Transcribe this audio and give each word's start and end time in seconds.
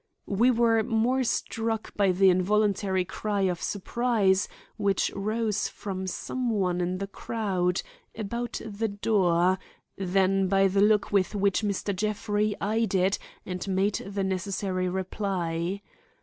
we 0.25 0.49
were 0.49 0.81
more 0.81 1.23
struck 1.23 1.93
by 1.95 2.11
the 2.11 2.27
involuntary 2.31 3.05
cry 3.05 3.41
of 3.41 3.61
surprise 3.61 4.47
which 4.75 5.11
rose 5.15 5.67
from 5.67 6.07
some 6.07 6.49
one 6.49 6.81
in 6.81 6.97
the 6.97 7.05
crowd 7.05 7.83
about 8.15 8.59
the 8.65 8.87
door, 8.87 9.59
than 9.95 10.47
by 10.47 10.67
the 10.67 10.81
look 10.81 11.11
with 11.11 11.35
which 11.35 11.61
Mr. 11.61 11.95
Jeffrey 11.95 12.55
eyed 12.59 12.95
it 12.95 13.19
and 13.45 13.67
made 13.67 13.93
the 13.97 14.23
necessary 14.23 14.89
reply. 14.89 15.83